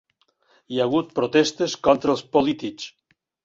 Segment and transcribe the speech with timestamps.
[0.75, 2.93] Hi ha hagut protestes contra els polítics.